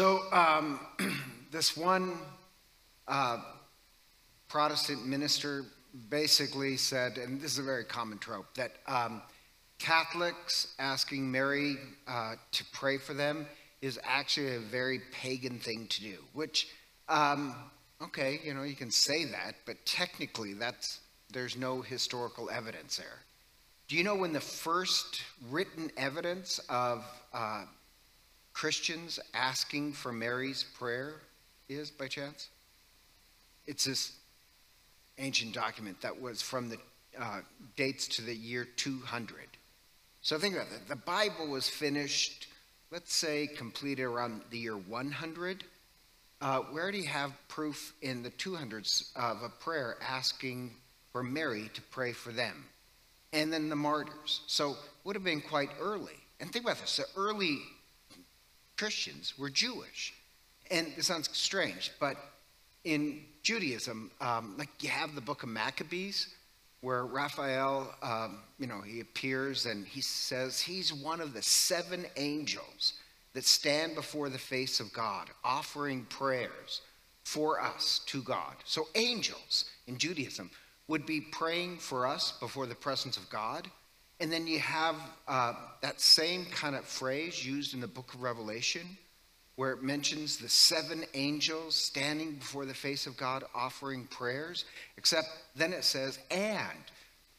[0.00, 0.80] So, um,
[1.50, 2.16] this one
[3.06, 3.36] uh,
[4.48, 5.66] Protestant minister
[6.08, 9.20] basically said, and this is a very common trope, that um,
[9.78, 11.76] Catholics asking Mary
[12.08, 13.44] uh, to pray for them
[13.82, 16.68] is actually a very pagan thing to do, which,
[17.10, 17.54] um,
[18.00, 23.18] okay, you know, you can say that, but technically that's, there's no historical evidence there.
[23.86, 25.20] Do you know when the first
[25.50, 27.04] written evidence of
[27.34, 27.64] uh,
[28.60, 31.14] Christians asking for Mary's prayer
[31.70, 32.50] is by chance?
[33.66, 34.12] It's this
[35.16, 36.76] ancient document that was from the
[37.18, 37.40] uh,
[37.76, 39.34] dates to the year 200.
[40.20, 40.86] So think about it.
[40.88, 42.48] The Bible was finished,
[42.90, 45.64] let's say, completed around the year 100.
[46.42, 50.74] Uh, we already have proof in the 200s of a prayer asking
[51.12, 52.66] for Mary to pray for them.
[53.32, 54.42] And then the martyrs.
[54.46, 56.18] So would have been quite early.
[56.40, 57.60] And think about this the early
[58.80, 60.14] Christians were Jewish.
[60.70, 62.16] And it sounds strange, but
[62.84, 66.28] in Judaism, um, like you have the book of Maccabees,
[66.80, 72.06] where Raphael, um, you know, he appears and he says he's one of the seven
[72.16, 72.94] angels
[73.34, 76.80] that stand before the face of God, offering prayers
[77.22, 78.54] for us to God.
[78.64, 80.50] So, angels in Judaism
[80.88, 83.68] would be praying for us before the presence of God.
[84.20, 88.22] And then you have uh, that same kind of phrase used in the book of
[88.22, 88.86] Revelation,
[89.56, 94.66] where it mentions the seven angels standing before the face of God offering prayers,
[94.98, 95.26] except
[95.56, 96.78] then it says, and,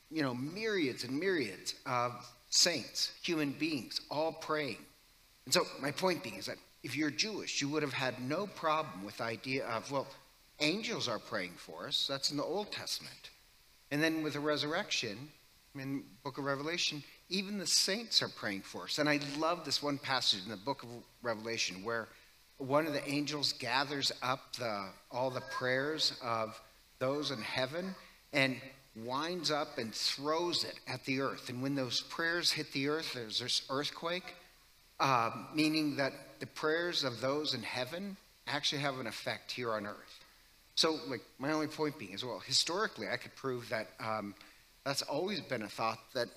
[0.09, 2.14] you know, myriads and myriads of
[2.50, 4.78] saints, human beings, all praying.
[5.46, 8.48] And so my point being is that if you're Jewish, you would have had no
[8.48, 10.08] problem with the idea of, well,
[10.59, 12.08] angels are praying for us.
[12.09, 13.30] That's in the Old Testament.
[13.92, 15.30] And then with the resurrection,
[15.80, 19.00] in book of Revelation, even the saints are praying for us.
[19.00, 20.89] And I love this one passage in the book of
[21.22, 22.08] Revelation where
[22.58, 26.59] one of the angels gathers up the, all the prayers of
[27.00, 27.95] those in heaven
[28.33, 28.58] and
[28.95, 31.50] winds up and throws it at the earth.
[31.50, 34.35] And when those prayers hit the earth, there's this earthquake,
[35.00, 38.17] uh, meaning that the prayers of those in heaven
[38.47, 40.19] actually have an effect here on earth.
[40.75, 43.88] So, like, my only point being is well, historically, I could prove that.
[44.00, 44.35] Um,
[44.86, 46.28] that's always been a thought that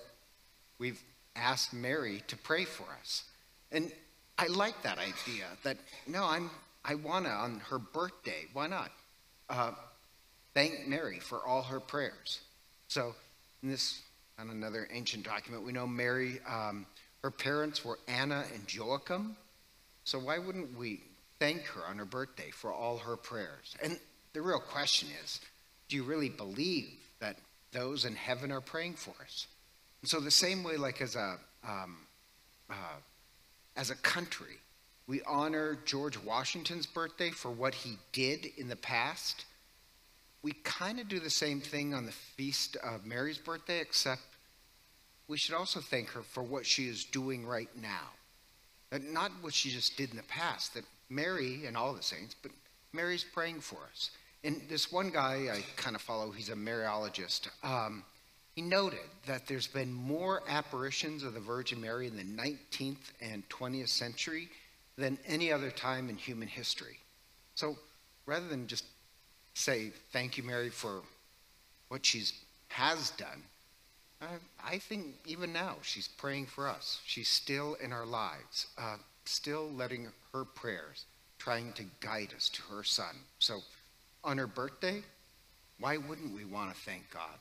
[0.77, 1.01] we've
[1.35, 3.23] asked Mary to pray for us.
[3.71, 3.91] And
[4.37, 6.49] I like that idea that, no, I'm,
[6.83, 8.91] I want to, on her birthday, why not?
[9.49, 9.71] Uh,
[10.53, 12.41] thank Mary for all her prayers.
[12.87, 13.15] So,
[13.63, 14.01] in this,
[14.37, 16.85] on another ancient document, we know Mary, um,
[17.23, 19.35] her parents were Anna and Joachim.
[20.03, 21.01] So, why wouldn't we
[21.39, 23.75] thank her on her birthday for all her prayers?
[23.81, 23.99] And
[24.33, 25.39] the real question is
[25.87, 27.37] do you really believe that
[27.75, 29.47] those in heaven are praying for us.
[30.01, 31.37] And so the same way, like as a
[31.67, 31.97] um,
[32.69, 32.99] uh,
[33.75, 34.57] as a country,
[35.07, 39.45] we honor George Washington's birthday for what he did in the past.
[40.41, 44.21] We kind of do the same thing on the feast of Mary's birthday, except
[45.27, 48.11] we should also thank her for what she is doing right now.
[48.91, 52.35] And not what she just did in the past, that Mary and all the saints,
[52.41, 52.51] but
[52.93, 54.11] Mary's praying for us.
[54.45, 57.49] And this one guy I kind of follow, he's a Mariologist.
[57.63, 58.03] Um,
[58.53, 63.47] he noted that there's been more apparitions of the Virgin Mary in the 19th and
[63.49, 64.47] 20th century
[64.97, 66.99] than any other time in human history.
[67.55, 67.75] So
[68.27, 68.85] rather than just
[69.55, 71.01] say, thank you, Mary, for
[71.87, 72.33] what she's
[72.67, 73.41] has done,
[74.21, 74.27] uh,
[74.63, 76.99] I think even now she's praying for us.
[77.05, 81.05] She's still in our lives, uh, still letting her prayers,
[81.39, 83.15] trying to guide us to her son.
[83.39, 83.61] So
[84.25, 85.03] on her birthday,
[85.79, 87.39] why wouldn't we want to thank God?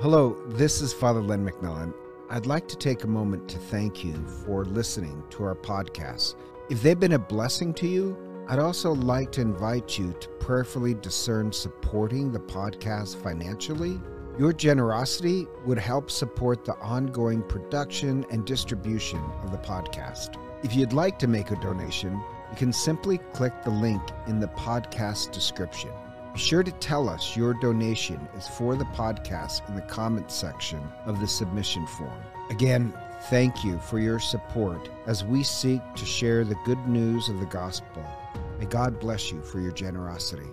[0.00, 1.92] Hello, this is Father Len McMillan.
[2.30, 4.14] I'd like to take a moment to thank you
[4.44, 6.36] for listening to our podcast.
[6.70, 8.16] If they've been a blessing to you,
[8.48, 14.00] I'd also like to invite you to prayerfully discern supporting the podcast financially.
[14.38, 20.36] Your generosity would help support the ongoing production and distribution of the podcast.
[20.62, 24.48] If you'd like to make a donation, you can simply click the link in the
[24.48, 25.90] podcast description.
[26.34, 30.80] Be sure to tell us your donation is for the podcast in the comments section
[31.06, 32.22] of the submission form.
[32.50, 32.92] Again,
[33.28, 37.46] thank you for your support as we seek to share the good news of the
[37.46, 38.04] gospel.
[38.58, 40.48] May God bless you for your generosity.